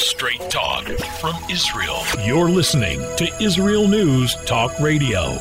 [0.00, 0.86] Straight talk
[1.20, 2.00] from Israel.
[2.24, 5.38] You're listening to Israel News Talk Radio.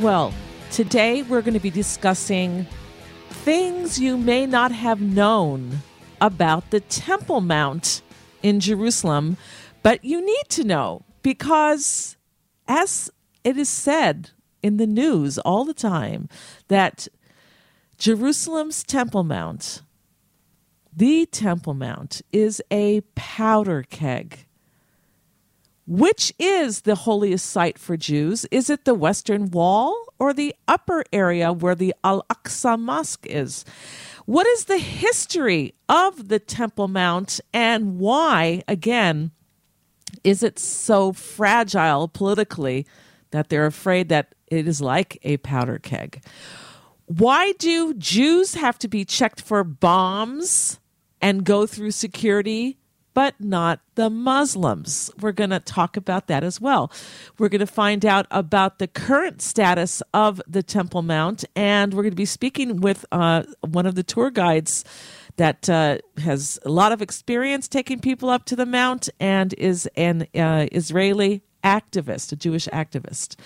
[0.00, 0.34] Well,
[0.70, 2.66] today we're going to be discussing
[3.42, 5.80] things you may not have known
[6.20, 8.00] about the Temple Mount
[8.40, 9.36] in Jerusalem,
[9.82, 12.16] but you need to know because,
[12.68, 13.10] as
[13.42, 14.30] it is said
[14.62, 16.28] in the news all the time,
[16.68, 17.08] that
[17.98, 19.82] Jerusalem's Temple Mount,
[20.96, 24.46] the Temple Mount, is a powder keg.
[25.92, 28.46] Which is the holiest site for Jews?
[28.50, 33.66] Is it the Western Wall or the upper area where the Al Aqsa Mosque is?
[34.24, 39.32] What is the history of the Temple Mount and why, again,
[40.24, 42.86] is it so fragile politically
[43.30, 46.24] that they're afraid that it is like a powder keg?
[47.04, 50.80] Why do Jews have to be checked for bombs
[51.20, 52.78] and go through security
[53.14, 55.10] but not the Muslims.
[55.20, 56.90] We're going to talk about that as well.
[57.38, 62.02] We're going to find out about the current status of the Temple Mount, and we're
[62.02, 64.84] going to be speaking with uh, one of the tour guides
[65.36, 69.88] that uh, has a lot of experience taking people up to the Mount and is
[69.96, 73.36] an uh, Israeli activist, a Jewish activist.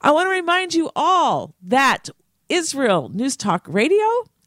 [0.00, 2.08] I want to remind you all that
[2.48, 4.04] Israel News Talk Radio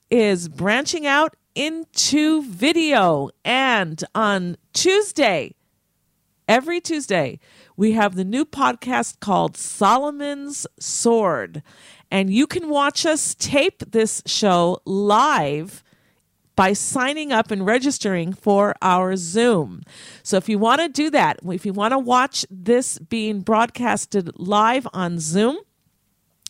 [0.09, 3.31] is branching out into video.
[3.43, 5.55] And on Tuesday,
[6.47, 7.39] every Tuesday,
[7.75, 11.63] we have the new podcast called Solomon's Sword.
[12.11, 15.83] And you can watch us tape this show live
[16.55, 19.81] by signing up and registering for our Zoom.
[20.21, 24.31] So if you want to do that, if you want to watch this being broadcasted
[24.39, 25.57] live on Zoom,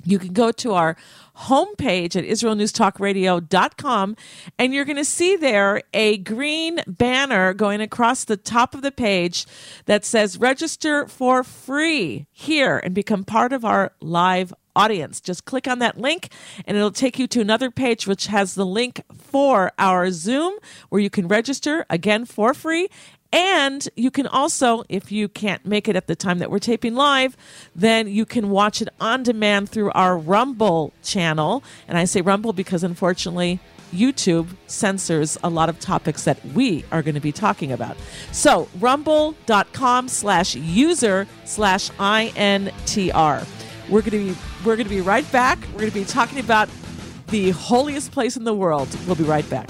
[0.03, 0.95] you can go to our
[1.37, 4.15] homepage at israelnewstalkradio.com
[4.57, 8.91] and you're going to see there a green banner going across the top of the
[8.91, 9.45] page
[9.85, 15.19] that says register for free here and become part of our live audience.
[15.19, 16.29] Just click on that link
[16.65, 20.53] and it'll take you to another page which has the link for our Zoom
[20.89, 22.87] where you can register again for free
[23.31, 26.95] and you can also, if you can't make it at the time that we're taping
[26.95, 27.35] live,
[27.75, 31.63] then you can watch it on demand through our Rumble channel.
[31.87, 33.59] And I say Rumble because unfortunately,
[33.93, 37.97] YouTube censors a lot of topics that we are going to be talking about.
[38.31, 43.47] So, rumble.com slash user slash INTR.
[43.89, 45.59] We're going to be we're going to be right back.
[45.71, 46.69] We're going to be talking about
[47.27, 48.89] the holiest place in the world.
[49.05, 49.69] We'll be right back.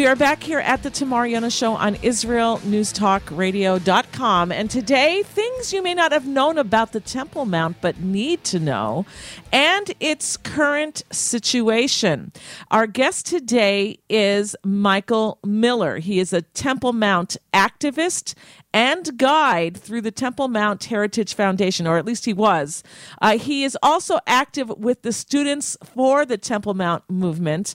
[0.00, 4.50] We are back here at the Tamar Yona Show on IsraelNewsTalkRadio.com.
[4.50, 8.58] And today, things you may not have known about the Temple Mount but need to
[8.58, 9.04] know
[9.52, 12.32] and its current situation.
[12.70, 15.98] Our guest today is Michael Miller.
[15.98, 18.32] He is a Temple Mount activist
[18.72, 22.82] and guide through the Temple Mount Heritage Foundation, or at least he was.
[23.20, 27.74] Uh, he is also active with the Students for the Temple Mount movement,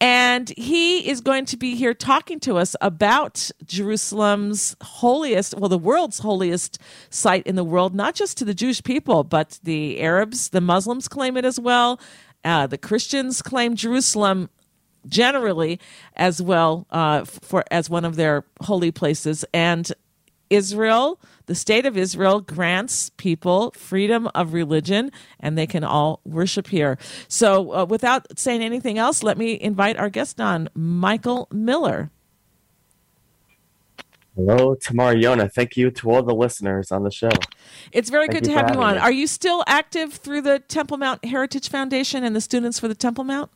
[0.00, 5.78] and he is going to be here talking to us about Jerusalem's holiest, well, the
[5.78, 6.78] world's holiest
[7.10, 11.08] site in the world, not just to the Jewish people, but the Arabs, the Muslims
[11.08, 12.00] claim it as well.
[12.44, 14.50] Uh, the Christians claim Jerusalem
[15.06, 15.80] generally
[16.16, 19.92] as well uh, for as one of their holy places and
[20.52, 25.10] Israel, the state of Israel grants people freedom of religion
[25.40, 26.98] and they can all worship here.
[27.26, 32.10] So, uh, without saying anything else, let me invite our guest on, Michael Miller.
[34.34, 35.52] Hello, Tamar Yona.
[35.52, 37.30] Thank you to all the listeners on the show.
[37.92, 38.94] It's very Thank good to have you on.
[38.94, 39.00] me.
[39.00, 42.94] Are you still active through the Temple Mount Heritage Foundation and the Students for the
[42.94, 43.50] Temple Mount?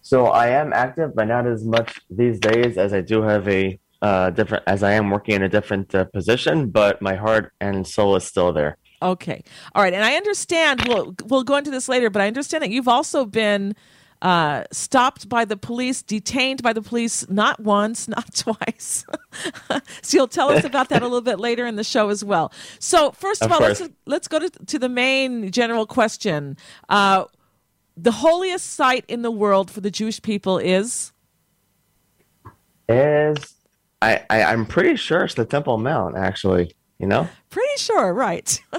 [0.00, 3.80] So I am active, but not as much these days as I do have a
[4.02, 7.86] uh, different, as I am working in a different uh, position, but my heart and
[7.86, 8.76] soul is still there.
[9.00, 9.42] Okay.
[9.74, 9.94] All right.
[9.94, 13.24] And I understand, we'll, we'll go into this later, but I understand that you've also
[13.24, 13.74] been
[14.20, 19.04] uh, stopped by the police, detained by the police, not once, not twice.
[20.02, 22.52] so you'll tell us about that a little bit later in the show as well.
[22.78, 26.56] So, first of, Of all, let's, let's go to, to the main general question.
[26.88, 27.24] Uh,
[27.96, 31.12] the holiest site in the world for the Jewish people is?
[32.88, 33.51] Is
[34.02, 36.74] I, I I'm pretty sure it's the Temple Mount, actually.
[36.98, 38.60] You know, Pretty sure, right?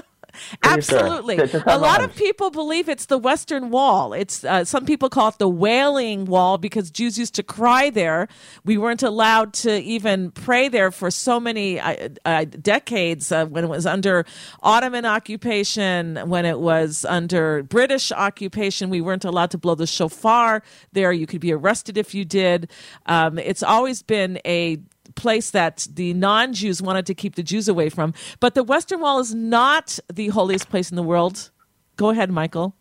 [0.60, 0.78] Pretty.
[0.78, 1.36] Absolutely.
[1.36, 4.12] To A lot of people believe it's the Western Wall.
[4.12, 8.28] It's uh, some people call it the Wailing Wall because Jews used to cry there.
[8.64, 13.64] We weren't allowed to even pray there for so many uh, uh, decades uh, when
[13.64, 14.26] it was under
[14.62, 18.90] Ottoman occupation, when it was under British occupation.
[18.90, 20.62] We weren't allowed to blow the shofar
[20.92, 21.12] there.
[21.12, 22.70] You could be arrested if you did.
[23.06, 24.78] Um, it's always been a
[25.14, 28.14] place that the non-Jews wanted to keep the Jews away from.
[28.40, 31.50] But the Western Wall is not the holiest place in the world.
[31.96, 32.74] Go ahead, Michael.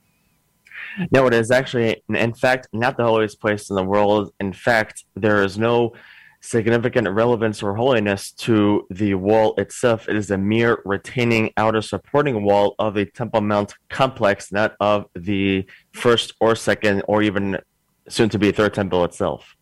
[1.11, 4.33] no, it is actually, in fact, not the holiest place in the world.
[4.39, 5.93] In fact, there is no
[6.43, 10.09] significant relevance or holiness to the wall itself.
[10.09, 15.05] It is a mere retaining outer supporting wall of the Temple Mount complex, not of
[15.15, 17.59] the first or second or even
[18.09, 19.55] soon to be third temple itself.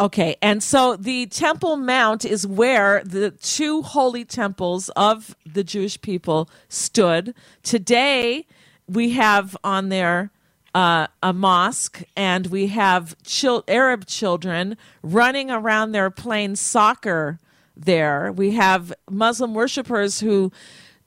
[0.00, 6.00] Okay, and so the Temple Mount is where the two holy temples of the Jewish
[6.00, 7.34] people stood.
[7.64, 8.46] Today,
[8.86, 10.30] we have on there
[10.72, 17.40] uh, a mosque, and we have chil- Arab children running around there playing soccer
[17.76, 18.30] there.
[18.30, 20.52] We have Muslim worshippers who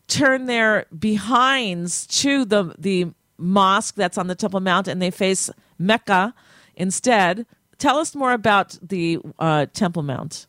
[0.09, 5.49] turn their behinds to the the mosque that's on the Temple Mount, and they face
[5.79, 6.33] Mecca
[6.75, 7.45] instead.
[7.81, 10.45] Tell us more about the uh, Temple Mount.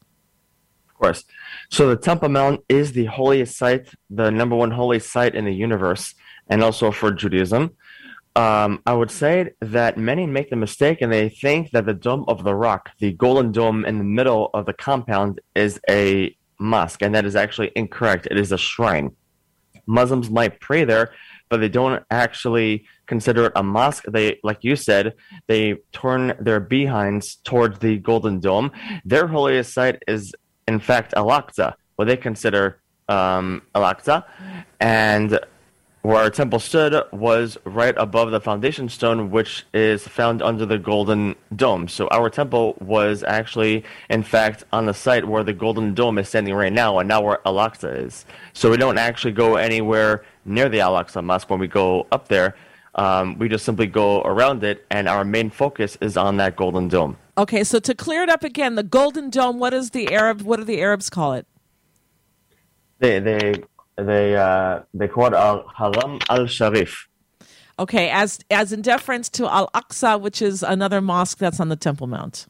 [0.91, 1.25] Of course.
[1.71, 5.55] So the Temple Mount is the holiest site, the number one holy site in the
[5.55, 6.15] universe,
[6.49, 7.75] and also for Judaism.
[8.37, 12.27] Um, I would say that many make the mistake and they think that the Dome
[12.29, 17.01] of the Rock, the golden dome in the middle of the compound, is a mosque,
[17.01, 18.29] and that is actually incorrect.
[18.31, 19.17] It is a shrine.
[19.87, 21.15] Muslims might pray there,
[21.49, 24.05] but they don't actually consider it a mosque.
[24.17, 25.05] They, like you said,
[25.47, 25.65] they
[26.03, 28.69] turn their behinds towards the Golden Dome.
[29.05, 30.23] Their holiest site is,
[30.67, 32.65] in fact, Al Aqsa, what they consider
[33.11, 33.45] um,
[33.75, 34.25] Al Aqsa,
[34.81, 35.39] and
[36.01, 40.79] where our temple stood was right above the foundation stone, which is found under the
[40.79, 41.89] Golden Dome.
[41.89, 46.29] So our temple was actually, in fact, on the site where the Golden Dome is
[46.31, 48.25] standing right now, and now where Al Aqsa is.
[48.55, 52.29] So we don't actually go anywhere near the Al Aqsa Mosque when we go up
[52.29, 52.57] there.
[52.95, 56.89] Um, we just simply go around it, and our main focus is on that Golden
[56.89, 57.17] Dome.
[57.39, 59.59] Okay, so to clear it up again, the Golden Dome.
[59.59, 60.43] What is the Arab?
[60.43, 61.47] What do the Arabs call it?
[62.99, 63.63] They they
[63.97, 67.09] they uh, they call it Al Haram Al Sharif.
[67.79, 71.77] Okay, as as in deference to Al Aqsa, which is another mosque that's on the
[71.77, 72.47] Temple Mount.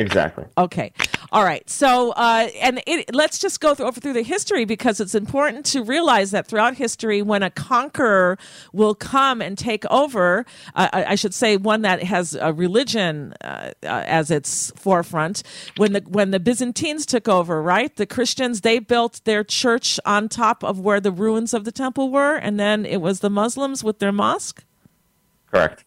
[0.00, 0.46] Exactly.
[0.56, 0.92] Okay,
[1.30, 1.68] all right.
[1.68, 5.66] So, uh, and it, let's just go through, over through the history because it's important
[5.66, 8.38] to realize that throughout history, when a conqueror
[8.72, 13.34] will come and take over, uh, I, I should say one that has a religion
[13.42, 15.42] uh, uh, as its forefront.
[15.76, 20.30] When the when the Byzantines took over, right, the Christians they built their church on
[20.30, 23.84] top of where the ruins of the temple were, and then it was the Muslims
[23.84, 24.64] with their mosque.
[25.50, 25.84] Correct.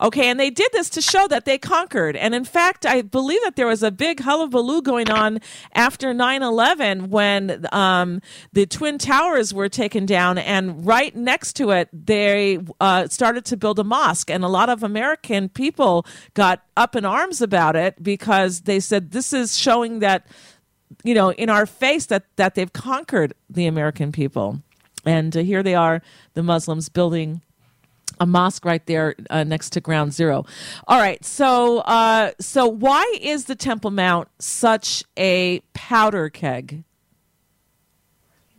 [0.00, 2.16] Okay, and they did this to show that they conquered.
[2.16, 5.40] And in fact, I believe that there was a big hullabaloo going on
[5.74, 11.70] after 9 11 when um, the Twin Towers were taken down, and right next to
[11.70, 14.30] it, they uh, started to build a mosque.
[14.30, 19.10] And a lot of American people got up in arms about it because they said
[19.10, 20.26] this is showing that,
[21.04, 24.62] you know, in our face that, that they've conquered the American people.
[25.04, 26.00] And uh, here they are,
[26.34, 27.42] the Muslims building
[28.20, 30.44] a mosque right there uh, next to ground zero.
[30.86, 36.84] All right so uh, so why is the temple mount such a powder keg?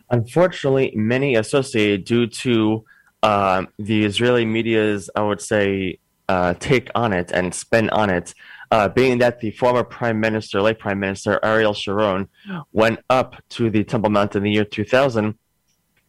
[0.10, 2.84] Unfortunately, many associate due to
[3.24, 8.34] um, the Israeli media's, I would say, uh, take on it and spin on it,
[8.72, 12.27] uh, being that the former prime minister, late prime minister Ariel Sharon,
[12.72, 15.38] went up to the Temple Mount in the year 2000,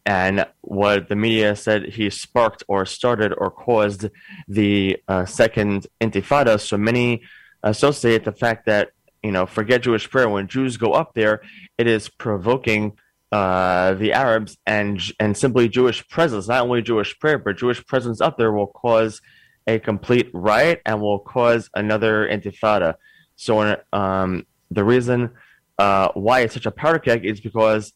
[0.04, 4.08] and what the media said he sparked or started or caused
[4.48, 6.60] the uh, second Intifada.
[6.60, 7.22] So many
[7.62, 8.90] associate the fact that
[9.22, 10.28] you know, forget Jewish prayer.
[10.28, 11.42] When Jews go up there,
[11.78, 12.98] it is provoking
[13.30, 16.48] uh, the Arabs and and simply Jewish presence.
[16.48, 19.20] Not only Jewish prayer, but Jewish presence up there will cause
[19.66, 22.96] a complete riot and will cause another intifada.
[23.36, 25.30] So um, the reason
[25.78, 27.92] uh, why it's such a powder keg is because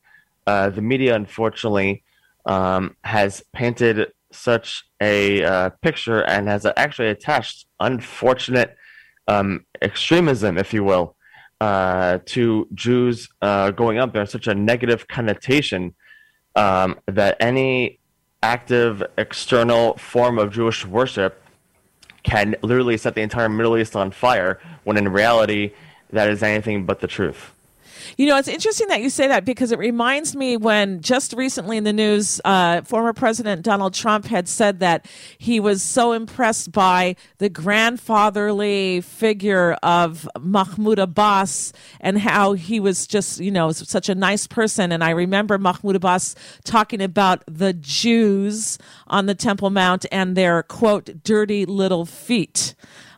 [0.47, 2.03] uh, the media, unfortunately,
[2.47, 8.77] um, has painted such a uh, picture and has actually attached unfortunate
[9.29, 11.17] um, extremism, if you will,
[11.61, 15.95] uh, to Jews uh, going up there, such a negative connotation
[16.55, 17.99] um, that any
[18.43, 21.43] active external form of Jewish worship
[22.23, 25.73] can literally set the entire Middle East on fire, when in reality,
[26.11, 27.53] that is anything but the truth.
[28.17, 31.77] You know, it's interesting that you say that because it reminds me when just recently
[31.77, 35.07] in the news, uh, former President Donald Trump had said that
[35.39, 43.07] he was so impressed by the grandfatherly figure of Mahmoud Abbas and how he was
[43.07, 44.93] just, you know, such a nice person.
[44.93, 46.35] And I remember Mahmoud Abbas
[46.65, 52.75] talking about the Jews on the Temple Mount and their, quote, dirty little feet.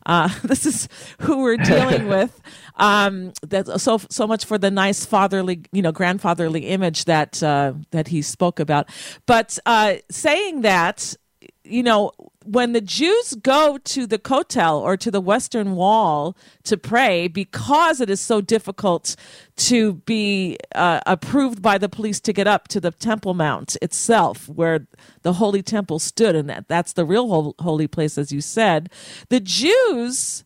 [0.09, 0.89] Uh, this is
[1.21, 2.41] who we're dealing with.
[2.79, 7.75] Um, that so so much for the nice fatherly, you know, grandfatherly image that uh,
[7.91, 8.89] that he spoke about.
[9.27, 11.17] But uh, saying that,
[11.65, 12.13] you know,
[12.45, 18.01] when the Jews go to the Kotel or to the Western Wall to pray, because
[18.01, 19.17] it is so difficult
[19.57, 24.49] to be uh, approved by the police to get up to the Temple Mount itself,
[24.49, 24.87] where
[25.23, 28.89] the Holy Temple stood, and that, that's the real holy place, as you said,
[29.29, 30.45] the Jews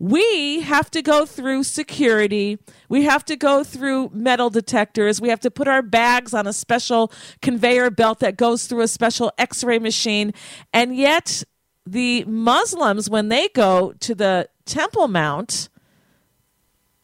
[0.00, 2.58] we have to go through security.
[2.88, 5.20] We have to go through metal detectors.
[5.20, 8.88] We have to put our bags on a special conveyor belt that goes through a
[8.88, 10.32] special x ray machine.
[10.72, 11.44] And yet,
[11.84, 15.68] the Muslims, when they go to the Temple Mount,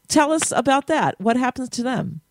[0.09, 1.21] tell us about that.
[1.21, 2.23] What happens to them?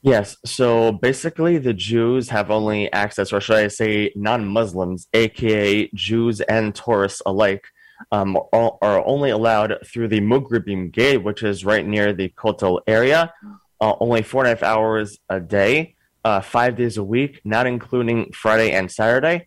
[0.00, 0.38] Yes.
[0.46, 6.40] So basically, the Jews have only access, or should I say, non Muslims, aka Jews
[6.40, 7.66] and tourists alike,
[8.12, 13.32] um, are, only allowed through the Mugribim Gate, which is right near the Kotel area,
[13.80, 17.66] uh, only four and a half hours a day, uh, five days a week, not
[17.66, 19.46] including Friday and Saturday.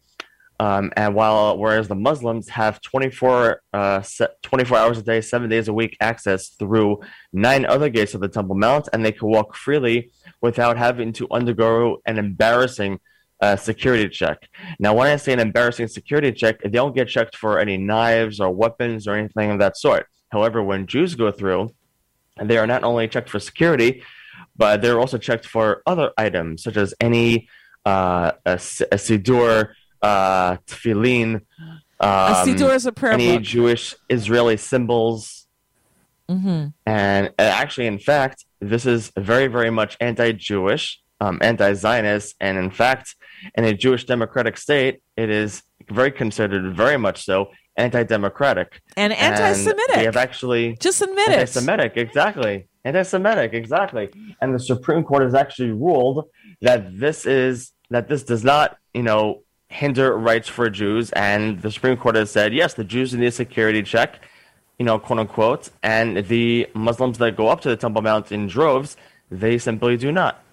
[0.60, 4.04] Um, and while whereas the Muslims have 24, uh,
[4.44, 7.00] 24 hours a day, seven days a week access through
[7.34, 11.28] nine other gates of the Temple Mount, and they can walk freely without having to
[11.32, 13.00] undergo an embarrassing
[13.42, 14.48] uh, security check.
[14.80, 18.40] Now, when I say an embarrassing security check, they don't get checked for any knives
[18.40, 20.08] or weapons or anything of that sort.
[20.30, 21.74] However, when Jews go through,
[22.42, 24.04] they are not only checked for security,
[24.56, 27.48] but they're also checked for other items such as any
[27.86, 31.42] uh, a, a siddur, uh, tefillin,
[32.02, 33.44] um, a siddur is a prayer any book.
[33.44, 35.48] Jewish Israeli symbols.
[36.28, 36.70] Mm-hmm.
[36.88, 42.72] And uh, actually, in fact, this is very, very much anti-Jewish, um, anti-Zionist, and in
[42.72, 43.16] fact,
[43.56, 49.96] in a Jewish democratic state, it is very considered very much so anti-democratic and anti-Semitic.
[49.96, 51.40] they have actually just admit it.
[51.40, 52.68] Anti-Semitic, exactly.
[52.84, 54.10] Anti-Semitic, exactly.
[54.42, 56.30] And the Supreme Court has actually ruled
[56.62, 61.12] that this is that this does not, you know, hinder rights for Jews.
[61.12, 64.20] And the Supreme Court has said yes, the Jews need a security check,
[64.80, 68.48] you know, quote unquote, and the Muslims that go up to the Temple Mount in
[68.48, 68.98] droves,
[69.30, 70.44] they simply do not.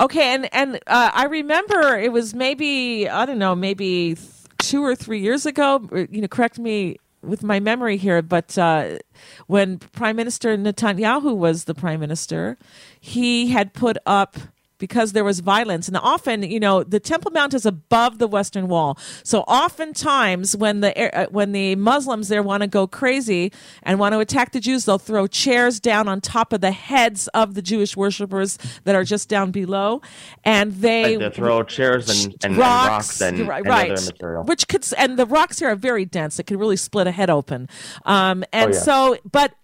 [0.00, 4.16] Okay, and and uh, I remember it was maybe I don't know, maybe
[4.58, 5.88] two or three years ago.
[6.10, 8.98] You know, correct me with my memory here, but uh,
[9.46, 12.58] when Prime Minister Netanyahu was the prime minister,
[13.00, 14.36] he had put up
[14.84, 15.88] because there was violence.
[15.88, 18.98] And often, you know, the Temple Mount is above the Western Wall.
[19.22, 23.50] So oftentimes, when the uh, when the Muslims there want to go crazy
[23.82, 27.28] and want to attack the Jews, they'll throw chairs down on top of the heads
[27.28, 30.02] of the Jewish worshippers that are just down below,
[30.44, 34.44] and they, they throw chairs and, and rocks, and, and, right, right, other material.
[34.44, 36.38] Which could and the rocks here are very dense.
[36.38, 37.70] It could really split a head open.
[38.04, 38.82] Um, and oh, yeah.
[38.82, 39.54] so, but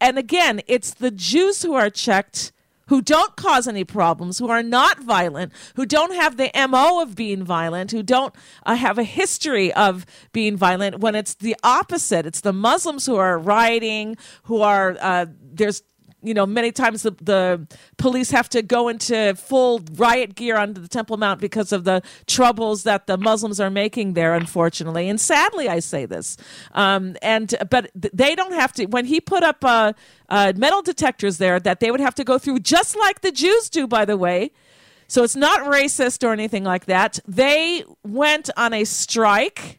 [0.00, 2.52] and again, it's the Jews who are checked
[2.88, 7.14] who don't cause any problems, who are not violent, who don't have the MO of
[7.14, 8.34] being violent, who don't
[8.66, 12.26] uh, have a history of being violent, when it's the opposite.
[12.26, 15.82] It's the Muslims who are rioting, who are, uh, there's
[16.22, 20.80] you know, many times the, the police have to go into full riot gear onto
[20.80, 25.08] the Temple Mount because of the troubles that the Muslims are making there, unfortunately.
[25.08, 26.36] And sadly, I say this.
[26.72, 28.86] Um, and but they don't have to.
[28.86, 29.92] When he put up uh,
[30.28, 33.70] uh, metal detectors there, that they would have to go through, just like the Jews
[33.70, 34.50] do, by the way.
[35.06, 37.18] So it's not racist or anything like that.
[37.26, 39.77] They went on a strike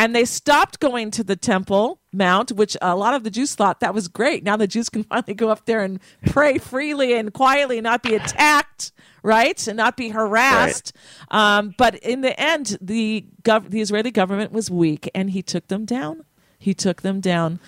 [0.00, 3.80] and they stopped going to the temple Mount, which a lot of the Jews thought
[3.80, 4.42] that was great.
[4.42, 8.02] Now the Jews can finally go up there and pray freely and quietly, and not
[8.02, 8.92] be attacked,
[9.22, 10.94] right, and not be harassed.
[11.30, 11.58] Right.
[11.58, 15.68] Um, but in the end, the gov- the Israeli government was weak, and he took
[15.68, 16.24] them down.
[16.62, 17.58] He took them down.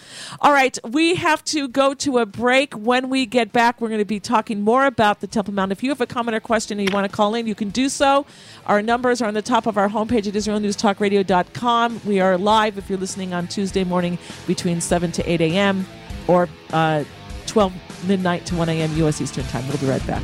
[0.40, 2.74] All right, we have to go to a break.
[2.74, 5.72] When we get back, we're going to be talking more about the Temple Mount.
[5.72, 7.70] If you have a comment or question and you want to call in, you can
[7.70, 8.26] do so.
[8.66, 12.02] Our numbers are on the top of our homepage at IsraelNewsTalkRadio.com.
[12.04, 15.86] We are live if you're listening on Tuesday morning between 7 to 8 a.m.
[16.28, 17.04] or uh,
[17.46, 17.72] 12
[18.06, 18.94] midnight to 1 a.m.
[18.98, 19.22] U.S.
[19.22, 19.66] Eastern Time.
[19.68, 20.22] We'll be right back.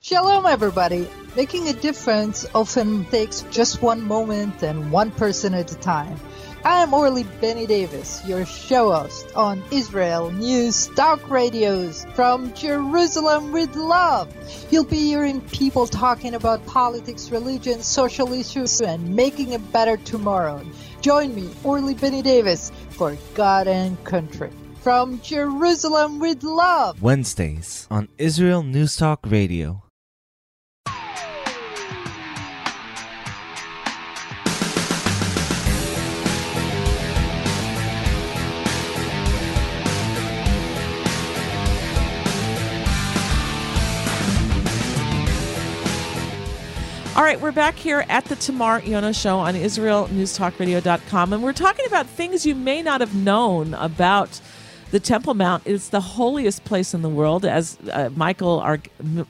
[0.00, 1.06] Shalom, everybody.
[1.38, 6.18] Making a difference often takes just one moment and one person at a time.
[6.64, 13.52] I am Orly Benny Davis, your show host on Israel News Talk Radios from Jerusalem
[13.52, 14.34] with Love.
[14.72, 20.60] You'll be hearing people talking about politics, religion, social issues, and making a better tomorrow.
[21.02, 24.50] Join me, Orly Benny Davis, for God and Country.
[24.80, 27.00] From Jerusalem with Love.
[27.00, 29.84] Wednesdays on Israel News Talk Radio.
[47.18, 51.84] All right, we're back here at the Tamar Yona Show on IsraelNewsTalkRadio.com, and we're talking
[51.86, 54.40] about things you may not have known about
[54.92, 55.64] the Temple Mount.
[55.66, 58.78] It's the holiest place in the world, as uh, Michael our,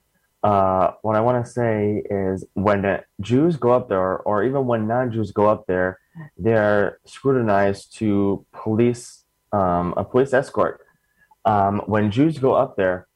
[0.43, 4.87] uh, what I want to say is when Jews go up there, or even when
[4.87, 5.99] non-Jews go up there,
[6.37, 10.81] they're scrutinized to police um, a police escort.
[11.45, 13.07] Um, when Jews go up there,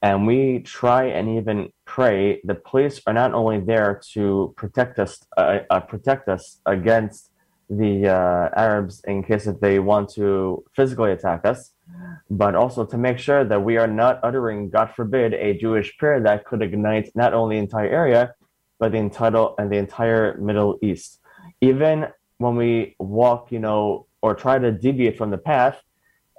[0.00, 5.20] and we try and even pray, the police are not only there to protect us,
[5.36, 7.30] uh, uh, protect us against
[7.70, 11.72] the uh, Arabs in case if they want to physically attack us,
[12.30, 16.20] but also to make sure that we are not uttering, God forbid, a Jewish prayer
[16.20, 18.34] that could ignite not only the entire area,
[18.78, 21.20] but the entire and the entire Middle East.
[21.60, 22.06] Even
[22.38, 25.80] when we walk, you know, or try to deviate from the path,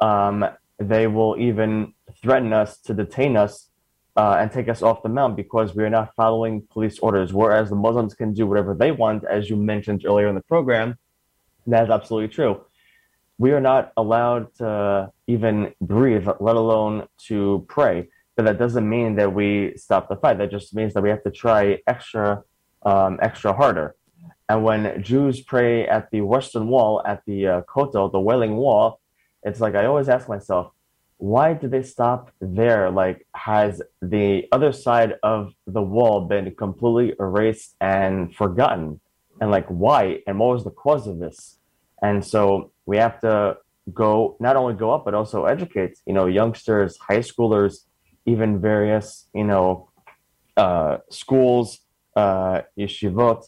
[0.01, 0.45] um,
[0.79, 3.69] they will even threaten us to detain us
[4.15, 7.33] uh, and take us off the mount because we are not following police orders.
[7.33, 10.97] Whereas the Muslims can do whatever they want, as you mentioned earlier in the program.
[11.67, 12.65] That is absolutely true
[13.37, 18.09] we are not allowed to even breathe, let alone to pray.
[18.35, 20.37] But that doesn't mean that we stop the fight.
[20.39, 22.43] That just means that we have to try extra,
[22.83, 23.95] um, extra harder.
[24.49, 28.99] And when Jews pray at the Western Wall, at the uh, Kotel, the Wailing Wall,
[29.43, 30.71] it's like I always ask myself,
[31.17, 32.91] why did they stop there?
[32.91, 38.99] Like, has the other side of the wall been completely erased and forgotten?
[39.39, 40.19] And like, why?
[40.27, 41.59] And what was the cause of this?
[42.01, 43.57] And so we have to
[43.93, 47.85] go not only go up but also educate you know youngsters high schoolers
[48.25, 49.89] even various you know
[50.55, 51.79] uh, schools
[52.15, 53.43] uh, yeshivot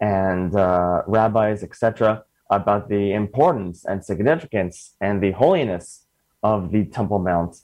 [0.00, 6.06] and uh, rabbis etc about the importance and significance and the holiness
[6.42, 7.56] of the temple mount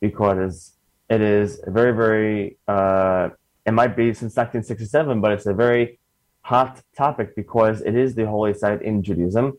[0.00, 0.72] because
[1.08, 3.28] it is very very uh,
[3.66, 6.00] it might be since 1967 but it's a very
[6.42, 9.58] hot topic because it is the holy site in judaism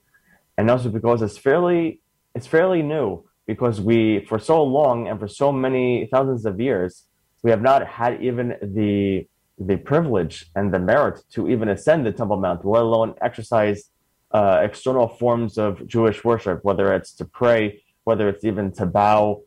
[0.57, 1.99] and also because it's fairly
[2.35, 7.05] it's fairly new because we for so long and for so many thousands of years
[7.43, 9.27] we have not had even the
[9.67, 13.89] the privilege and the merit to even ascend the Temple Mount, let alone exercise
[14.31, 19.41] uh, external forms of Jewish worship, whether it's to pray, whether it's even to bow.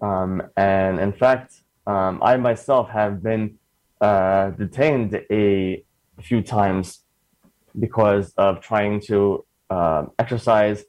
[0.00, 3.58] Um, and in fact, um, I myself have been
[4.00, 5.84] uh, detained a
[6.22, 7.00] few times
[7.78, 10.84] because of trying to uh, exercise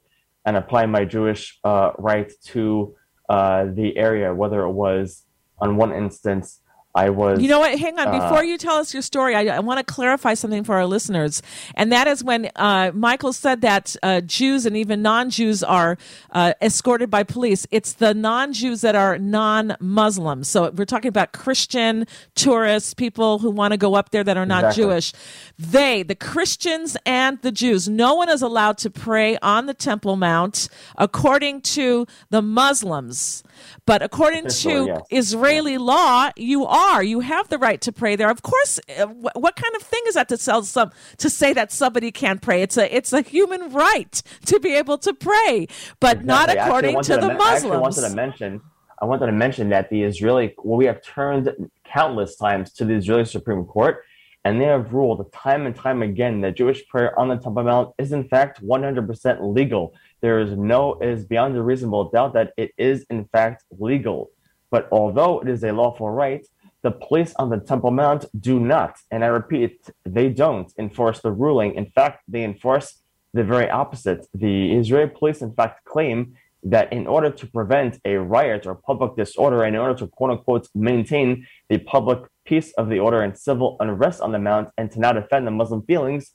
[0.46, 2.96] and apply my Jewish uh, right to
[3.30, 5.26] uh, the area, whether it was
[5.60, 6.61] on one instance
[6.94, 7.40] I was.
[7.42, 7.78] You know what?
[7.80, 8.08] Hang on.
[8.10, 10.86] uh, Before you tell us your story, I, I want to clarify something for our
[10.86, 11.42] listeners.
[11.76, 15.98] And that is when uh, Michael said that uh, Jews and even non Jews are
[16.32, 17.66] uh, escorted by police.
[17.72, 20.50] It's the non Jews that are non Muslims.
[20.50, 24.46] So we're talking about Christian tourists, people who want to go up there that are
[24.46, 24.84] not Exactly.
[24.84, 25.14] Jewish.
[25.58, 30.18] They, the Christians and the Jews, no one is allowed to pray on the Temple
[30.18, 33.44] Mount according to the Muslims.
[33.86, 35.02] But according Officially, to yes.
[35.10, 36.81] Israeli law, you are.
[37.04, 38.30] You have the right to pray there.
[38.30, 41.72] Of course, uh, what kind of thing is that to sell some to say that
[41.72, 42.62] somebody can't pray?
[42.62, 45.68] It's a it's a human right to be able to pray,
[46.00, 46.60] but not Exactly.
[46.60, 47.82] I actually according to the I Muslims.
[47.82, 48.62] wanted to mention.
[49.02, 51.50] I wanted to mention that the Israeli, well, we have turned
[51.86, 54.04] countless times to the Israeli Supreme Court,
[54.46, 57.96] and they have ruled time and time again that Jewish prayer on the Temple Mount
[57.98, 59.94] is in fact 100% legal.
[60.22, 64.30] There is no, it is beyond a reasonable doubt that it is in fact legal.
[64.70, 66.46] But although it is a lawful right,
[66.84, 71.32] the police on the Temple Mount do not, and I repeat, they don't enforce the
[71.32, 71.76] ruling.
[71.76, 73.02] In fact, they enforce
[73.34, 74.28] the very opposite.
[74.34, 79.16] The Israeli police, in fact, claim that in order to prevent a riot or public
[79.16, 83.78] disorder, in order to quote unquote maintain the public peace of the order and civil
[83.80, 86.32] unrest on the Mount, and to not offend the Muslim feelings,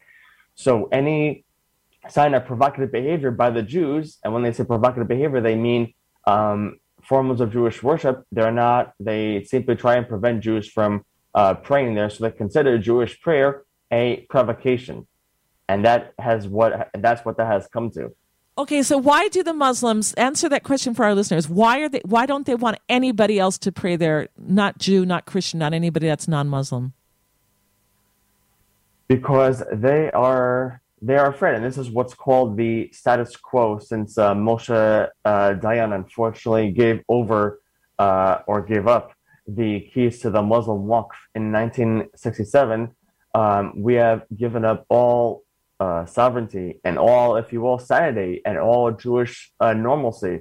[0.54, 1.44] so any
[2.08, 5.92] sign of provocative behavior by the Jews, and when they say provocative behavior, they mean
[6.26, 6.78] um,
[7.08, 8.24] forms of Jewish worship.
[8.32, 8.92] They're not.
[9.00, 13.64] They simply try and prevent Jews from uh, praying there, so they consider Jewish prayer
[13.92, 15.06] a provocation,
[15.68, 18.14] and that has what that's what that has come to.
[18.58, 21.48] Okay, so why do the Muslims answer that question for our listeners?
[21.48, 22.00] Why are they?
[22.04, 24.28] Why don't they want anybody else to pray there?
[24.38, 26.94] Not Jew, not Christian, not anybody that's non-Muslim.
[29.08, 33.78] because they are they are afraid, and this is what's called the status quo.
[33.78, 34.70] Since uh, Moshe
[35.24, 37.60] uh, Dayan unfortunately gave over
[37.98, 39.12] uh, or gave up
[39.46, 42.90] the keys to the Muslim Waqf in 1967,
[43.34, 45.44] um, we have given up all
[45.78, 50.40] uh, sovereignty and all, if you will, sanity and all Jewish uh, normalcy.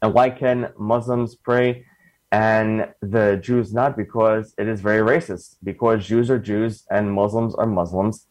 [0.00, 1.84] And why can Muslims pray
[2.32, 3.96] and the Jews not?
[3.96, 5.56] Because it is very racist.
[5.62, 8.26] Because Jews are Jews and Muslims are Muslims,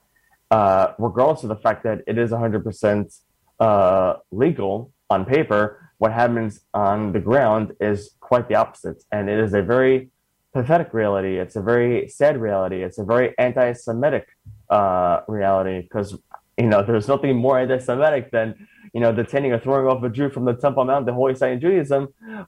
[0.55, 3.21] uh, regardless of the fact that it is 100%
[3.59, 4.73] uh, legal
[5.09, 5.61] on paper.
[5.97, 10.09] What happens on the ground is quite the opposite, and it is a very
[10.53, 11.33] pathetic reality.
[11.43, 12.79] It's a very sad reality.
[12.87, 14.25] It's a very anti-Semitic
[14.69, 16.09] uh, reality because
[16.57, 18.47] you know there's nothing more anti-Semitic than
[18.93, 21.53] you know detaining or throwing off a Jew from the Temple Mount, the holy site
[21.55, 22.01] in Judaism,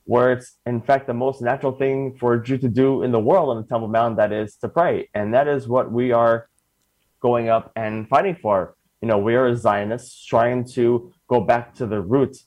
[0.05, 3.23] where it's in fact the most natural thing for a Jew to do in the
[3.29, 6.47] world on the Temple Mount, that is to pray, and that is what we are
[7.21, 8.75] going up and fighting for.
[9.01, 12.37] You know, we are Zionists trying to go back to the root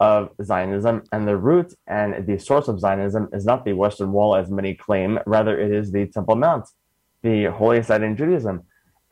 [0.00, 4.34] of Zionism, and the root and the source of Zionism is not the Western Wall,
[4.34, 5.18] as many claim.
[5.26, 6.66] Rather, it is the Temple Mount,
[7.22, 8.62] the holiest site in Judaism.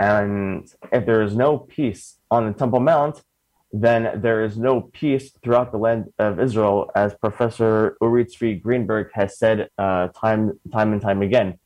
[0.00, 3.22] And if there is no peace on the Temple Mount,
[3.70, 9.10] then there is no peace throughout the land of Israel, as Professor Uri Tzvi Greenberg
[9.12, 11.58] has said uh, time, time and time again.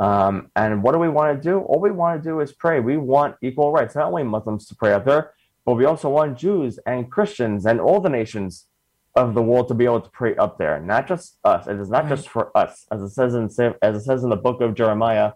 [0.00, 1.58] Um, and what do we want to do?
[1.58, 2.80] All we want to do is pray.
[2.80, 5.34] We want equal rights, not only Muslims to pray out there,
[5.66, 8.66] but we also want Jews and Christians and all the nations
[9.14, 10.80] of the world to be able to pray up there.
[10.80, 11.66] Not just us.
[11.66, 13.44] It is not just for us, as it says in
[13.82, 15.32] as it says in the book of Jeremiah,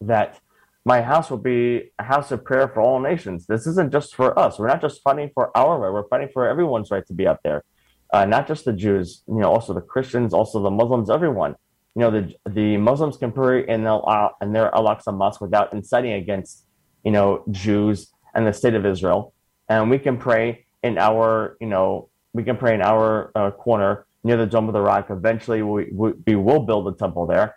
[0.00, 0.40] that
[0.84, 3.46] my house will be a house of prayer for all nations.
[3.46, 4.58] This isn't just for us.
[4.58, 5.92] We're not just fighting for our right.
[5.92, 7.64] We're fighting for everyone's right to be up there,
[8.12, 9.22] uh, not just the Jews.
[9.26, 11.56] You know, also the Christians, also the Muslims, everyone.
[11.94, 13.98] You know, the the Muslims can pray in their
[14.40, 16.64] in their Al-Aqsa mosque without inciting against
[17.04, 19.32] you know Jews and the state of Israel,
[19.68, 24.06] and we can pray in our you know we can pray in our uh, corner
[24.24, 25.10] near the Dome of the Rock.
[25.10, 27.56] Eventually, we, we, we will build a temple there.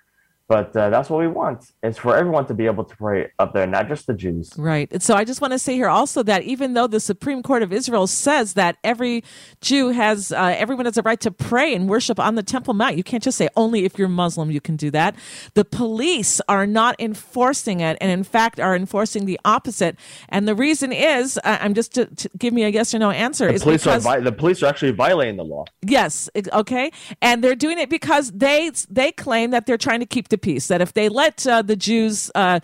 [0.52, 3.54] But uh, that's what we want is for everyone to be able to pray up
[3.54, 4.52] there, not just the Jews.
[4.58, 5.02] Right.
[5.02, 7.72] So I just want to say here also that even though the Supreme Court of
[7.72, 9.24] Israel says that every
[9.62, 12.98] Jew has, uh, everyone has a right to pray and worship on the Temple Mount,
[12.98, 15.16] you can't just say only if you're Muslim you can do that.
[15.54, 19.96] The police are not enforcing it and in fact are enforcing the opposite.
[20.28, 23.12] And the reason is, uh, I'm just to, to give me a yes or no
[23.12, 23.48] answer.
[23.48, 25.64] The is police, are vi- the police are actually violating the law.
[25.82, 26.92] Yes, okay.
[27.22, 30.67] And they're doing it because they they claim that they're trying to keep the peace.
[30.67, 32.60] That if they let uh, the Jews uh,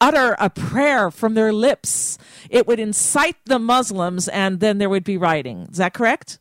[0.00, 2.18] utter a prayer from their lips,
[2.50, 5.68] it would incite the Muslims, and then there would be rioting.
[5.70, 6.38] Is that correct?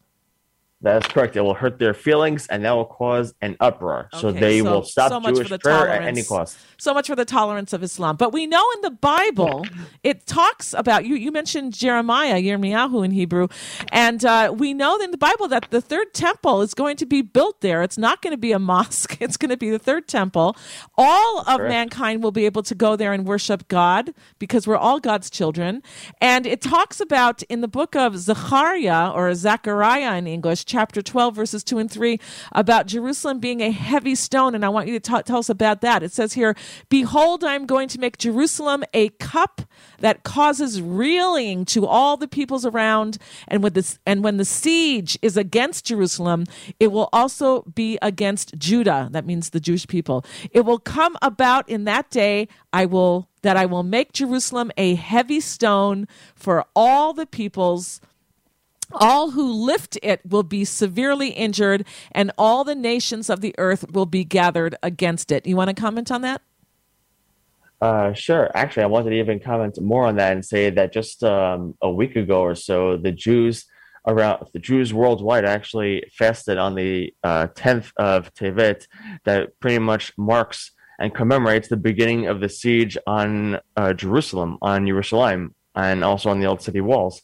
[0.84, 1.36] That is correct.
[1.36, 4.10] It will hurt their feelings and that will cause an uproar.
[4.20, 6.28] so they so- will stop so Jewish for the prayer at any tolerance.
[6.28, 6.58] cost.
[6.78, 8.16] So much for the tolerance of Islam.
[8.16, 9.66] But we know in the Bible,
[10.04, 11.16] it talks about you.
[11.16, 13.48] You mentioned Jeremiah, Yirmiyahu in Hebrew,
[13.92, 17.22] and uh, we know in the Bible that the third temple is going to be
[17.22, 17.84] built there.
[17.84, 19.18] It's not going to be a mosque.
[19.22, 20.58] It's going to be the third temple.
[20.98, 21.70] All of Correct.
[21.70, 25.84] mankind will be able to go there and worship God because we're all God's children.
[26.20, 31.36] And it talks about in the book of Zechariah or Zechariah in English, chapter 12,
[31.36, 32.20] verses 2 and 3,
[32.54, 34.56] about Jerusalem being a heavy stone.
[34.56, 36.02] And I want you to ta- tell us about that.
[36.02, 36.56] It says here,
[36.90, 39.62] Behold, I am going to make Jerusalem a cup
[40.00, 43.18] that causes reeling to all the peoples around.
[43.48, 46.46] And with this, and when the siege is against Jerusalem,
[46.80, 49.10] it will also be against Judah.
[49.12, 50.24] That means the Jewish people.
[50.52, 52.48] It will come about in that day.
[52.72, 58.02] I will that I will make Jerusalem a heavy stone for all the peoples.
[58.94, 63.92] All who lift it will be severely injured, and all the nations of the earth
[63.92, 65.46] will be gathered against it.
[65.46, 66.42] You want to comment on that?
[67.82, 68.52] Uh, sure.
[68.54, 71.90] Actually, I wanted to even comment more on that and say that just um, a
[71.90, 73.66] week ago or so, the Jews
[74.08, 78.88] around the Jews worldwide actually fasted on the uh, 10th of Tevet,
[79.26, 84.86] that pretty much marks and commemorates the beginning of the siege on uh, Jerusalem, on
[84.86, 87.22] Jerusalem, and also on the old city walls.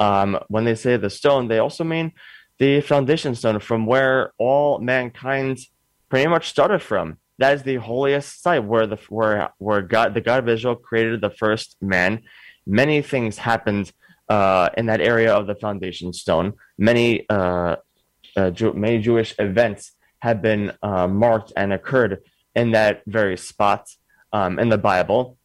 [0.00, 2.12] Um, when they say the stone, they also mean
[2.58, 5.58] the foundation stone from where all mankind
[6.08, 7.18] pretty much started from.
[7.38, 11.20] That is the holiest site where the where where God the God of Israel created
[11.20, 12.22] the first man.
[12.66, 13.92] Many things happened
[14.28, 16.54] uh, in that area of the foundation stone.
[16.78, 17.76] Many uh,
[18.36, 22.22] uh, Jew- many Jewish events have been uh, marked and occurred
[22.54, 23.88] in that very spot
[24.32, 25.36] um, in the Bible,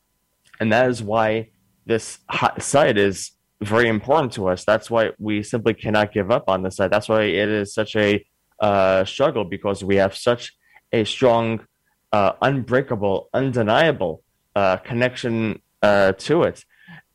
[0.60, 1.50] and that is why
[1.86, 2.20] this
[2.60, 4.65] site is very important to us.
[4.65, 6.91] That's why we simply cannot give up on this site.
[6.91, 8.26] That's why it is such a
[8.60, 10.54] uh, struggle because we have such
[10.91, 11.65] a strong,
[12.12, 14.24] uh, unbreakable, undeniable
[14.56, 16.65] uh, connection uh, to it.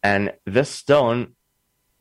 [0.03, 1.35] And this stone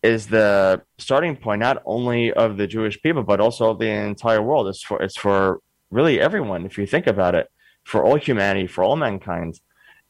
[0.01, 4.41] is the starting point not only of the Jewish people but also of the entire
[4.41, 4.67] world.
[4.67, 5.59] It's for it's for
[5.91, 7.47] really everyone if you think about it,
[7.83, 9.59] for all humanity, for all mankind.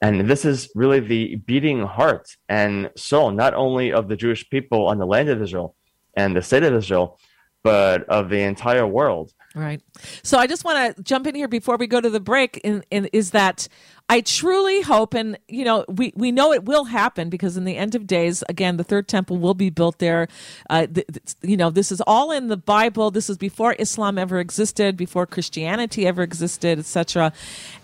[0.02, 4.88] And this is really the beating heart and soul, not only of the Jewish people
[4.88, 5.76] on the land of Israel
[6.16, 7.20] and the state of Israel,
[7.64, 9.34] but of the entire world.
[9.56, 9.82] Right.
[10.24, 12.58] So I just want to jump in here before we go to the break.
[12.64, 13.68] In, in, is that
[14.12, 17.78] I truly hope, and you know, we, we know it will happen because in the
[17.78, 20.28] end of days, again, the third temple will be built there.
[20.68, 23.12] Uh, th- th- you know, this is all in the Bible.
[23.12, 27.32] This is before Islam ever existed, before Christianity ever existed, etc.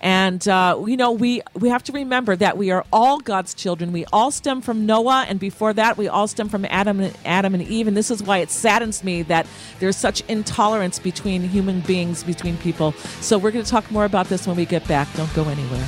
[0.02, 3.92] And uh, you know, we we have to remember that we are all God's children.
[3.92, 7.54] We all stem from Noah, and before that, we all stem from Adam and Adam
[7.54, 7.88] and Eve.
[7.88, 9.46] And this is why it saddens me that
[9.80, 12.94] there's such intolerance between human beings, between people.
[13.22, 15.08] So we're going to talk more about this when we get back.
[15.14, 15.88] Don't go anywhere.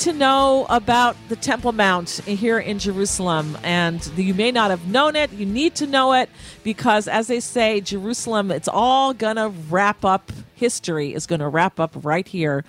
[0.00, 3.58] To know about the Temple Mount here in Jerusalem.
[3.64, 5.32] And you may not have known it.
[5.32, 6.30] You need to know it
[6.62, 11.48] because, as they say, Jerusalem, it's all going to wrap up, history is going to
[11.48, 12.64] wrap up right here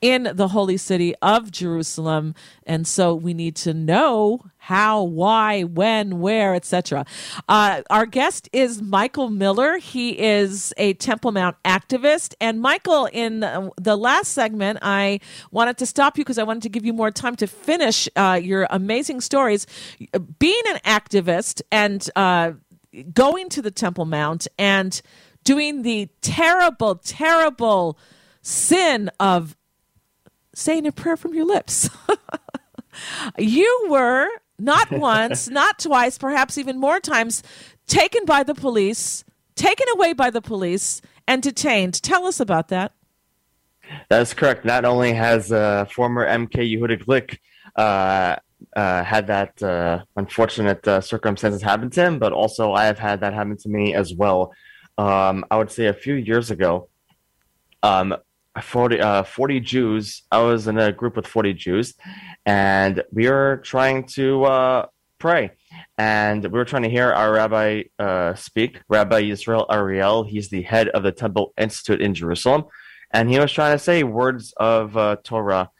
[0.00, 2.34] in the holy city of Jerusalem.
[2.64, 7.04] And so we need to know how, why, when, where, etc.
[7.48, 9.78] Uh, our guest is Michael Miller.
[9.78, 12.34] He is a Temple Mount activist.
[12.40, 16.68] And Michael, in the last segment, I wanted to stop you because I wanted to
[16.68, 19.66] give you more time to finish uh, your amazing stories.
[20.38, 22.52] Being an activist and uh,
[23.12, 25.00] going to the Temple Mount and
[25.44, 27.98] doing the terrible, terrible
[28.42, 29.56] sin of
[30.60, 31.88] saying a prayer from your lips.
[33.38, 37.42] you were not once, not twice, perhaps even more times
[37.86, 39.24] taken by the police,
[39.56, 42.02] taken away by the police, and detained.
[42.02, 42.92] Tell us about that.
[44.08, 44.64] That's correct.
[44.64, 47.38] Not only has uh, former MK Yehuda Glick
[47.76, 48.36] uh,
[48.76, 53.20] uh, had that uh, unfortunate uh, circumstances happen to him, but also I have had
[53.20, 54.52] that happen to me as well.
[54.98, 56.88] Um, I would say a few years ago,
[57.82, 58.14] um,
[58.60, 61.94] 40, uh, 40 Jews, I was in a group with 40 Jews,
[62.44, 64.86] and we were trying to uh,
[65.18, 65.52] pray.
[65.98, 70.24] And we were trying to hear our rabbi uh, speak, Rabbi Yisrael Ariel.
[70.24, 72.64] He's the head of the Temple Institute in Jerusalem.
[73.12, 75.70] And he was trying to say words of Torah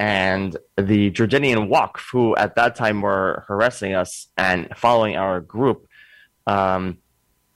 [0.00, 5.86] and the Jordanian Waqf, who at that time were harassing us and following our group,
[6.46, 6.96] um,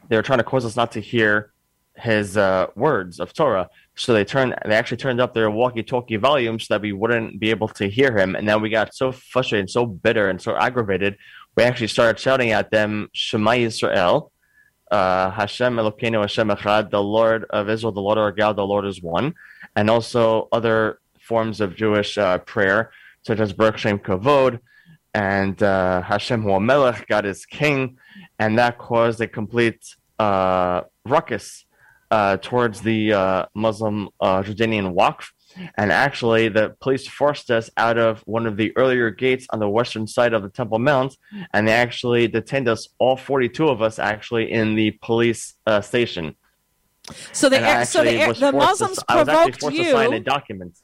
[0.09, 1.55] they were trying to cause us not to hear
[1.97, 3.71] his uh, words of Torah.
[3.97, 7.51] So they turned, they actually turned up their walkie-talkie volume so that we wouldn't be
[7.51, 8.35] able to hear him.
[8.35, 11.17] And then we got so frustrated, so bitter, and so aggravated,
[11.57, 14.31] we actually started shouting at them, "Shema Yisrael,
[14.91, 18.85] uh, Hashem Elokeinu Hashem Echad, the Lord of Israel, the Lord our God, the Lord
[18.85, 19.35] is one,"
[19.77, 22.91] and also other forms of Jewish uh, prayer,
[23.23, 24.59] such as Baruch Shem Kavod
[25.15, 27.99] and uh, Hashem Hu Melech, God is King,
[28.39, 31.65] and that caused a complete uh, ruckus
[32.11, 35.27] uh, towards the uh, Muslim uh, Jordanian Waqf.
[35.77, 39.69] And actually, the police forced us out of one of the earlier gates on the
[39.69, 41.17] western side of the Temple Mount,
[41.53, 46.35] and they actually detained us, all 42 of us, actually, in the police station.
[47.33, 49.85] So the, so the, the Muslims to, provoked you.
[49.85, 50.77] To sign a document.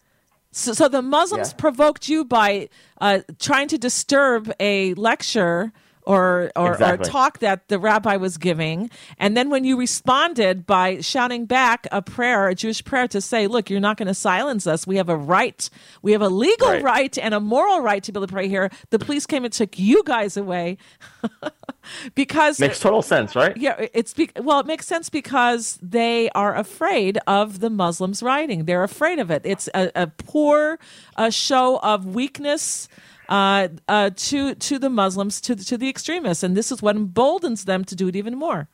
[0.53, 1.57] So, so the Muslims yeah.
[1.57, 2.69] provoked you by
[3.01, 7.09] uh, trying to disturb a lecture or or, exactly.
[7.09, 11.87] or, talk that the rabbi was giving, and then when you responded by shouting back
[11.93, 14.87] a prayer, a Jewish prayer, to say, "Look, you're not going to silence us.
[14.87, 15.69] We have a right,
[16.03, 16.83] we have a legal right.
[16.83, 17.19] right.
[17.19, 19.79] and a moral right to be able to pray here." The police came and took
[19.79, 20.79] you guys away.
[22.15, 23.57] because makes total sense, right?
[23.57, 28.65] Yeah, it's be- well, it makes sense because they are afraid of the Muslims rioting.
[28.65, 29.43] They're afraid of it.
[29.45, 30.79] It's a, a poor
[31.17, 32.89] a show of weakness.
[33.31, 37.65] Uh, uh, to to the Muslims, to to the extremists, and this is what emboldens
[37.65, 38.69] them to do it even more.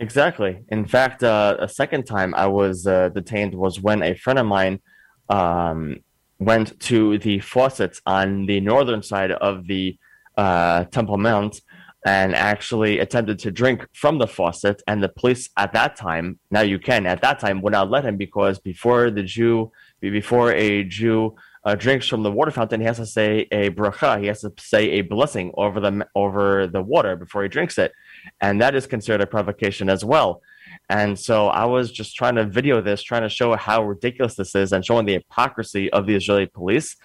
[0.00, 0.58] Exactly.
[0.68, 4.46] In fact, uh, a second time I was uh, detained was when a friend of
[4.46, 4.80] mine
[5.28, 6.00] um,
[6.38, 9.96] went to the faucets on the northern side of the
[10.36, 11.62] uh, Temple Mount
[12.04, 14.82] and actually attempted to drink from the faucet.
[14.86, 18.04] And the police at that time, now you can, at that time, would not let
[18.04, 22.86] him because before the Jew, before a Jew uh, drinks from the water fountain, he
[22.86, 24.20] has to say a bracha.
[24.20, 27.92] He has to say a blessing over the over the water before he drinks it,
[28.40, 30.42] and that is considered a provocation as well.
[30.88, 34.54] And so I was just trying to video this, trying to show how ridiculous this
[34.54, 36.96] is, and showing the hypocrisy of the Israeli police.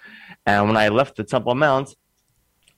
[0.46, 1.96] And when I left the Temple Mount,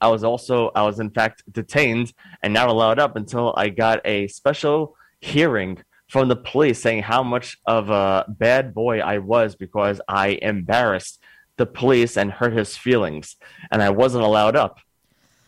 [0.01, 4.01] I was also, I was in fact detained and not allowed up until I got
[4.07, 9.55] a special hearing from the police saying how much of a bad boy I was
[9.55, 11.21] because I embarrassed
[11.57, 13.37] the police and hurt his feelings.
[13.71, 14.81] And I wasn't allowed up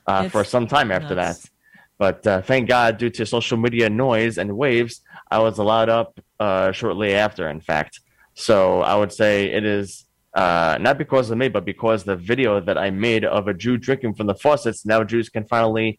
[0.07, 1.43] uh, for some time after nuts.
[1.43, 1.51] that.
[1.99, 6.21] But uh, thank God, due to social media noise and waves, I was allowed up
[6.39, 8.01] uh, shortly after, in fact.
[8.35, 12.61] So I would say it is uh, not because of me, but because the video
[12.61, 15.99] that I made of a Jew drinking from the faucets, now Jews can finally,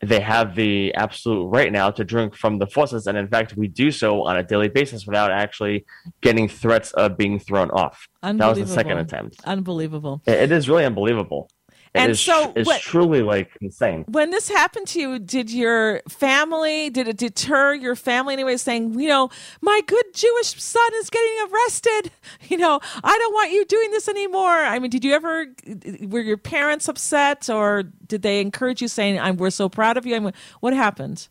[0.00, 3.06] they have the absolute right now to drink from the faucets.
[3.06, 5.84] And in fact, we do so on a daily basis without actually
[6.22, 8.08] getting threats of being thrown off.
[8.22, 9.36] That was the second attempt.
[9.44, 10.22] Unbelievable.
[10.26, 11.50] it, it is really unbelievable.
[11.92, 14.04] It and is, so it's truly like insane.
[14.06, 18.98] When this happened to you, did your family, did it deter your family anyway, saying,
[19.00, 19.28] you know,
[19.60, 22.12] my good Jewish son is getting arrested.
[22.48, 24.46] You know, I don't want you doing this anymore.
[24.46, 25.46] I mean, did you ever,
[26.02, 30.06] were your parents upset or did they encourage you saying, I'm, we're so proud of
[30.06, 30.14] you?
[30.14, 31.26] I mean, what happened?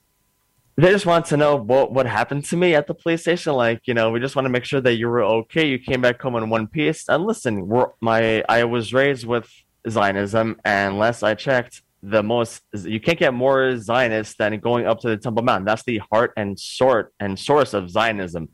[0.75, 3.53] They just want to know what, what happened to me at the police station.
[3.53, 5.67] Like, you know, we just want to make sure that you were okay.
[5.67, 7.07] You came back home in one piece.
[7.07, 9.49] And listen, we're, my, I was raised with
[9.87, 14.99] Zionism, and last I checked, the most you can't get more Zionist than going up
[15.01, 15.65] to the Temple Mount.
[15.65, 18.49] That's the heart and sort and source of Zionism.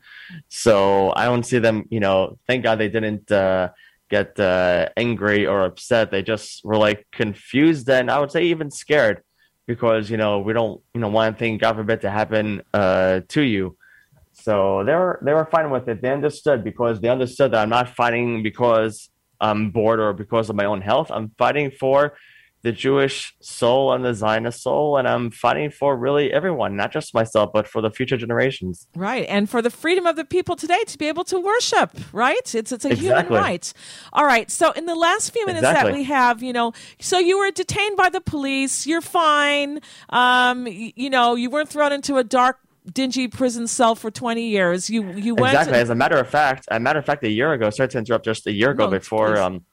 [0.48, 1.84] So I don't see them.
[1.90, 3.70] You know, thank God they didn't uh,
[4.10, 6.10] get uh, angry or upset.
[6.10, 9.22] They just were like confused and I would say even scared
[9.66, 13.42] because you know we don't you know want anything God forbid to happen uh, to
[13.42, 13.76] you.
[14.32, 16.02] So they were they were fine with it.
[16.02, 19.08] They understood because they understood that I'm not fighting because
[19.40, 21.10] I'm bored or because of my own health.
[21.10, 22.16] I'm fighting for
[22.62, 27.14] the Jewish soul and the Zionist soul, and I'm fighting for really everyone, not just
[27.14, 28.88] myself, but for the future generations.
[28.96, 31.92] Right, and for the freedom of the people today to be able to worship.
[32.12, 32.96] Right, it's it's a Exactly.
[33.06, 33.72] human right.
[34.12, 34.50] All right.
[34.50, 37.96] So in the last few minutes that we have, you know, so you were detained
[37.96, 38.84] by the police.
[38.84, 39.80] You're fine.
[40.08, 42.58] Um, y- you know, you weren't thrown into a dark.
[42.92, 44.88] Dingy prison cell for twenty years.
[44.90, 45.78] You you went exactly.
[45.78, 47.70] As a matter of fact, a matter of fact, a year ago.
[47.70, 48.24] Sorry to interrupt.
[48.24, 49.40] Just a year ago, No, before please.
[49.40, 49.64] um,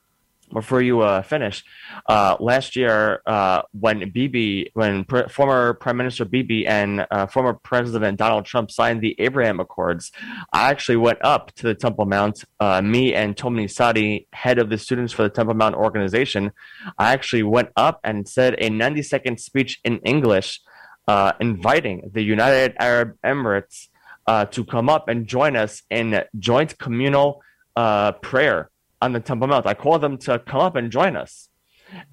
[0.51, 1.63] before you uh, finish,
[2.07, 7.53] uh, last year uh, when Bibi, when pr- former Prime Minister Bibi and uh, former
[7.55, 10.11] President Donald Trump signed the Abraham Accords,
[10.51, 12.43] I actually went up to the Temple Mount.
[12.59, 16.51] Uh, me and Tom Nisani, head of the Students for the Temple Mount organization,
[16.99, 20.61] I actually went up and said a 90 second speech in English,
[21.07, 23.87] uh, inviting the United Arab Emirates
[24.27, 27.41] uh, to come up and join us in joint communal
[27.75, 28.69] uh, prayer
[29.01, 29.65] on the Temple Mount.
[29.65, 31.49] I called them to come up and join us.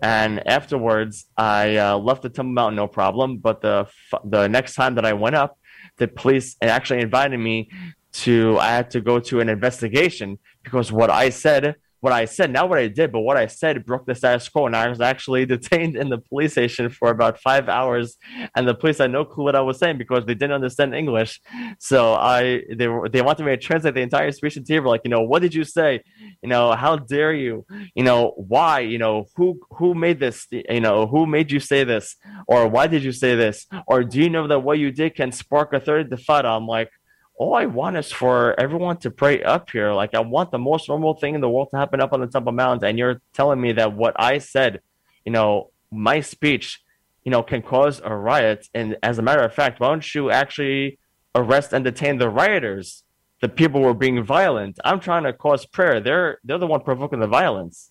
[0.02, 3.38] And afterwards, I uh, left the Temple Mount no problem.
[3.38, 3.88] But the
[4.24, 5.58] the next time that I went up,
[5.96, 7.70] the police actually invited me
[8.24, 8.58] to.
[8.58, 12.68] I had to go to an investigation because what I said, what I said, not
[12.68, 15.46] what I did, but what I said broke the status quo, and I was actually
[15.56, 18.16] detained in the police station for about five hours.
[18.54, 21.40] And the police had no clue what I was saying because they didn't understand English.
[21.78, 24.80] So I they they wanted me to translate the entire speech to you.
[24.80, 26.02] Like, you know, what did you say?
[26.42, 27.66] You know, how dare you?
[27.94, 28.80] You know, why?
[28.80, 30.46] You know, who who made this?
[30.50, 32.16] You know, who made you say this?
[32.46, 33.66] Or why did you say this?
[33.86, 36.44] Or do you know that what you did can spark a third intifada?
[36.56, 36.90] I'm like,
[37.40, 39.94] all I want is for everyone to pray up here.
[39.94, 42.26] Like, I want the most normal thing in the world to happen up on the
[42.26, 44.82] top of Mount, and you're telling me that what I said,
[45.24, 46.82] you know, my speech,
[47.24, 48.68] you know, can cause a riot.
[48.74, 50.98] And as a matter of fact, why don't you actually
[51.34, 53.04] arrest and detain the rioters?
[53.40, 54.78] The people were being violent.
[54.84, 55.98] I'm trying to cause prayer.
[55.98, 57.89] They're they're the one provoking the violence.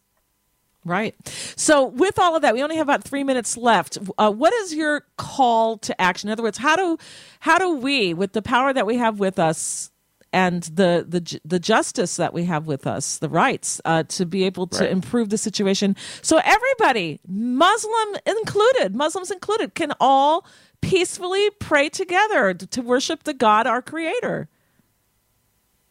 [0.85, 1.13] Right.
[1.57, 3.97] So, with all of that, we only have about three minutes left.
[4.17, 6.29] Uh, what is your call to action?
[6.29, 6.97] In other words, how do
[7.41, 9.91] how do we, with the power that we have with us
[10.31, 14.45] and the the the justice that we have with us, the rights uh, to be
[14.45, 14.91] able to Right.
[14.91, 20.45] improve the situation, so everybody, Muslim included, Muslims included, can all
[20.81, 24.47] peacefully pray together to worship the God, our Creator.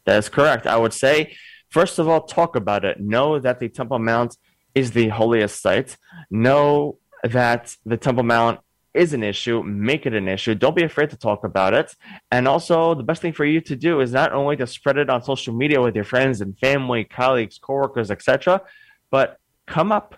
[0.07, 0.67] That is correct.
[0.67, 1.37] I would say,
[1.69, 2.99] first of all, talk about it.
[3.01, 4.37] Know that the Temple Mount
[4.79, 5.97] is the holiest site.
[6.31, 8.61] Know that the Temple Mount
[8.95, 9.63] is an issue.
[9.63, 10.55] Make it an issue.
[10.55, 11.95] Don't be afraid to talk about it.
[12.31, 15.11] And also, the best thing for you to do is not only to spread it
[15.11, 18.63] on social media with your friends and family, colleagues, coworkers, etc.,
[19.11, 20.17] but come up.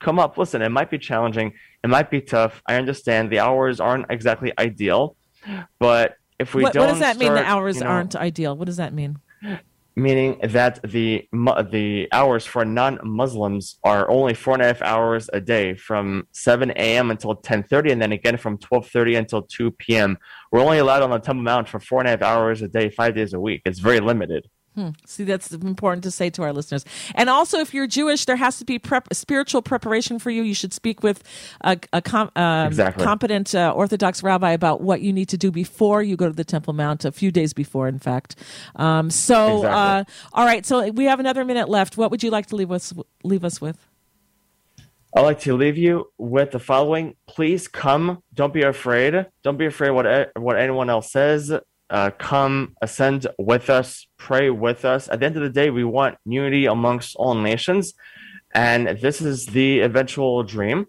[0.00, 0.38] Come up.
[0.38, 1.52] Listen, it might be challenging.
[1.84, 2.62] It might be tough.
[2.66, 5.16] I understand the hours aren't exactly ideal,
[5.78, 7.34] but if we What, don't, what does that mean?
[7.34, 8.56] The hours you know, aren't ideal.
[8.56, 9.18] What does that mean?
[10.02, 11.28] Meaning that the
[11.70, 16.70] the hours for non-Muslims are only four and a half hours a day, from 7
[16.70, 17.10] a.m.
[17.10, 20.18] until 10:30, and then again from 12:30 until 2 p.m.
[20.50, 22.90] We're only allowed on the Temple Mount for four and a half hours a day,
[22.90, 23.62] five days a week.
[23.64, 24.48] It's very limited.
[24.76, 24.90] Hmm.
[25.04, 26.84] See, that's important to say to our listeners.
[27.16, 30.42] And also, if you're Jewish, there has to be prep, spiritual preparation for you.
[30.42, 31.24] You should speak with
[31.62, 33.04] a, a com, um, Exactly.
[33.04, 36.44] competent uh, Orthodox rabbi about what you need to do before you go to the
[36.44, 38.36] Temple Mount, a few days before, in fact.
[38.76, 39.70] Um, so, Exactly.
[39.70, 40.04] uh,
[40.34, 40.64] all right.
[40.64, 41.96] So we have another minute left.
[41.96, 42.92] What would you like to leave us
[43.24, 43.76] leave us with?
[45.16, 47.16] I'd like to leave you with the following.
[47.26, 48.22] Please come.
[48.32, 49.26] Don't be afraid.
[49.42, 51.52] Don't be afraid what what anyone else says.
[51.90, 55.08] Uh, come, ascend with us, pray with us.
[55.08, 57.94] At the end of the day, we want unity amongst all nations,
[58.54, 60.86] and this is the eventual dream.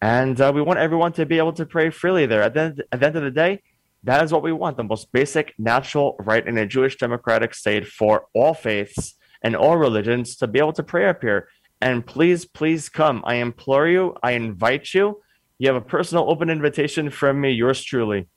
[0.00, 2.42] And uh, we want everyone to be able to pray freely there.
[2.42, 3.62] At the, at the end of the day,
[4.04, 7.88] that is what we want the most basic, natural right in a Jewish democratic state
[7.88, 11.48] for all faiths and all religions to be able to pray up here.
[11.80, 13.22] And please, please come.
[13.26, 15.22] I implore you, I invite you.
[15.58, 18.28] You have a personal open invitation from me, yours truly.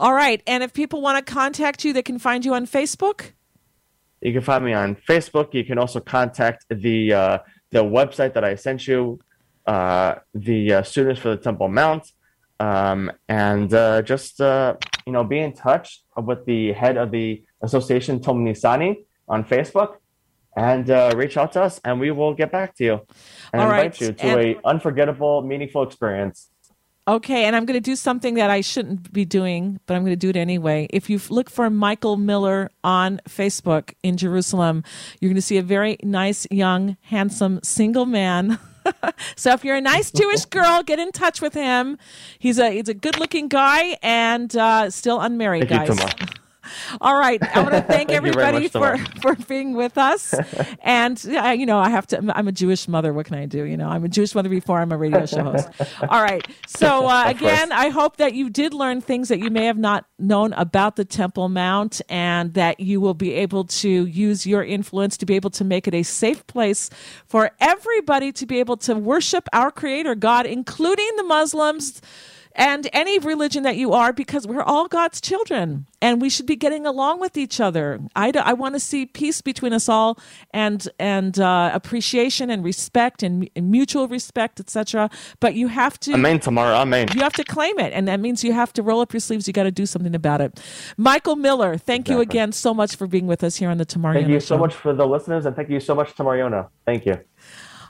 [0.00, 0.42] All right.
[0.46, 3.32] And if people want to contact you, they can find you on Facebook.
[4.22, 5.52] You can find me on Facebook.
[5.52, 7.38] You can also contact the uh,
[7.70, 9.20] the website that I sent you,
[9.66, 12.04] uh, the uh, Students for the Temple Mount,
[12.58, 14.76] um, and uh, just uh,
[15.06, 19.96] you know be in touch with the head of the association, Tom Nisani, on Facebook,
[20.56, 23.00] and uh, reach out to us, and we will get back to you
[23.52, 26.50] and All invite right, you to and- a unforgettable, meaningful experience.
[27.08, 30.12] Okay, and I'm going to do something that I shouldn't be doing, but I'm going
[30.12, 30.86] to do it anyway.
[30.90, 34.84] If you look for Michael Miller on Facebook in Jerusalem,
[35.20, 38.58] you're going to see a very nice, young, handsome, single man.
[39.36, 41.98] so if you're a nice Jewish girl, get in touch with him.
[42.38, 46.30] He's a he's a good-looking guy and uh, still unmarried, Thank guys.
[47.00, 50.34] All right, I want to thank, Thank everybody for for being with us.
[50.82, 52.32] and uh, you know, I have to.
[52.34, 53.12] I'm a Jewish mother.
[53.12, 53.64] What can I do?
[53.64, 55.68] You know, I'm a Jewish mother before I'm a radio show host.
[56.08, 56.46] All right.
[56.66, 60.06] So uh, again, I hope that you did learn things that you may have not
[60.18, 65.16] known about the Temple Mount, and that you will be able to use your influence
[65.18, 66.90] to be able to make it a safe place
[67.26, 72.00] for everybody to be able to worship our Creator God, including the Muslims
[72.54, 76.56] and any religion that you are because we're all God's children and we should be
[76.56, 78.00] getting along with each other.
[78.16, 80.18] I, I want to see peace between us all
[80.52, 85.10] and and uh, appreciation and respect and, and mutual respect, etc.
[85.40, 86.76] But you have to Amen, Tamara.
[86.76, 87.08] Amen.
[87.14, 89.46] you have to claim it, and that means you have to roll up your sleeves.
[89.46, 90.60] You got to do something about it.
[90.96, 94.14] Michael Miller, thank you again so much for being with us here on the Tamar
[94.14, 94.58] Yonah Thank you so Show.
[94.58, 96.68] much for the listeners, and thank you so much to Mariona.
[96.84, 97.20] Thank you.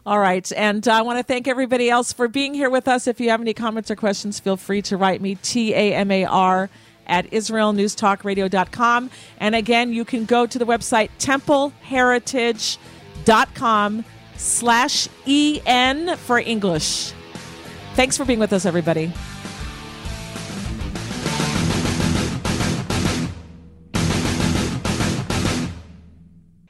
[0.07, 0.51] All right.
[0.57, 3.07] And I want to thank everybody else for being here with us.
[3.07, 6.11] If you have any comments or questions, feel free to write me, T A M
[6.11, 6.71] A R,
[7.07, 9.11] at IsraelNewsTalkRadio.com.
[9.39, 14.05] And again, you can go to the website templeheritage.com
[14.37, 17.13] slash EN for English.
[17.95, 19.13] Thanks for being with us, everybody.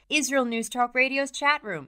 [0.09, 1.87] Israel News Talk Radio's chat room.